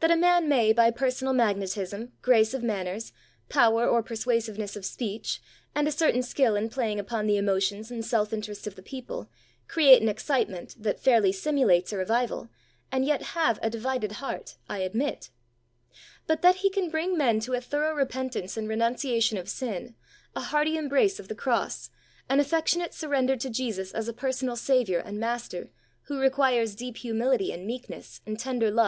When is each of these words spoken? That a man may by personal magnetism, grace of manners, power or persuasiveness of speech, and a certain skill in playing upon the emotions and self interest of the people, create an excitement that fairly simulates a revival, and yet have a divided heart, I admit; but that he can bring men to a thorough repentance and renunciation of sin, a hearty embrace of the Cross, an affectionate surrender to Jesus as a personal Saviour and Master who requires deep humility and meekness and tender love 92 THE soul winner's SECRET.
That 0.00 0.10
a 0.10 0.18
man 0.18 0.50
may 0.50 0.74
by 0.74 0.90
personal 0.90 1.32
magnetism, 1.32 2.12
grace 2.20 2.52
of 2.52 2.62
manners, 2.62 3.14
power 3.48 3.88
or 3.88 4.02
persuasiveness 4.02 4.76
of 4.76 4.84
speech, 4.84 5.40
and 5.74 5.88
a 5.88 5.92
certain 5.92 6.22
skill 6.22 6.56
in 6.56 6.68
playing 6.68 7.00
upon 7.00 7.26
the 7.26 7.38
emotions 7.38 7.90
and 7.90 8.04
self 8.04 8.34
interest 8.34 8.66
of 8.66 8.74
the 8.74 8.82
people, 8.82 9.30
create 9.66 10.02
an 10.02 10.10
excitement 10.10 10.76
that 10.78 11.00
fairly 11.00 11.32
simulates 11.32 11.90
a 11.90 11.96
revival, 11.96 12.50
and 12.92 13.06
yet 13.06 13.22
have 13.32 13.58
a 13.62 13.70
divided 13.70 14.12
heart, 14.20 14.56
I 14.68 14.80
admit; 14.80 15.30
but 16.26 16.42
that 16.42 16.56
he 16.56 16.68
can 16.68 16.90
bring 16.90 17.16
men 17.16 17.40
to 17.40 17.54
a 17.54 17.60
thorough 17.62 17.94
repentance 17.94 18.58
and 18.58 18.68
renunciation 18.68 19.38
of 19.38 19.48
sin, 19.48 19.94
a 20.34 20.42
hearty 20.42 20.76
embrace 20.76 21.18
of 21.18 21.28
the 21.28 21.34
Cross, 21.34 21.88
an 22.28 22.40
affectionate 22.40 22.92
surrender 22.92 23.36
to 23.36 23.48
Jesus 23.48 23.92
as 23.94 24.06
a 24.06 24.12
personal 24.12 24.54
Saviour 24.56 25.00
and 25.02 25.18
Master 25.18 25.70
who 26.08 26.20
requires 26.20 26.74
deep 26.76 26.98
humility 26.98 27.52
and 27.52 27.66
meekness 27.66 28.20
and 28.26 28.38
tender 28.38 28.38
love 28.38 28.44
92 28.44 28.44
THE 28.44 28.44
soul 28.44 28.54
winner's 28.60 28.74
SECRET. 28.80 28.84